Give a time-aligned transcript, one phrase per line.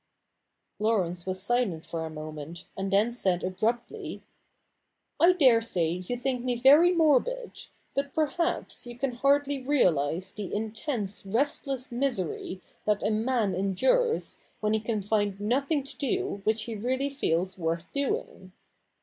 [0.79, 4.23] Laurence was silent for a moment, and then said abruptly:—'
[5.21, 7.51] I dare say you think me very morbid;
[7.93, 14.73] but perhaps you can hardly realise the intense restless misery that a man endures when
[14.73, 18.53] he can find nothing to do which he really feels worth doing.